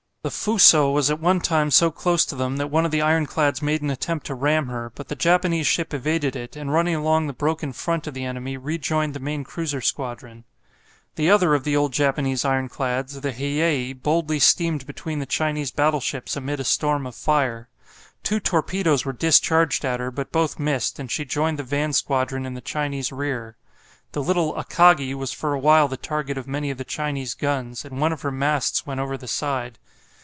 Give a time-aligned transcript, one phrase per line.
[0.23, 3.59] The "Fuso" was at one time so close to them that one of the ironclads
[3.63, 7.25] made an attempt to ram her, but the Japanese ship evaded it, and running along
[7.25, 10.43] the broken front of the enemy, rejoined the main cruiser squadron.
[11.15, 16.35] The other of the old Japanese ironclads, the "Hiyei," boldly steamed between the Chinese battleships,
[16.35, 17.67] amid a storm of fire.
[18.21, 22.45] Two torpedoes were discharged at her, but both missed, and she joined the van squadron
[22.45, 23.57] in the Chinese rear.
[24.11, 27.83] The little "Akagi" was for a while the target of many of the Chinese guns,
[27.83, 29.79] and one of her masts went over the side.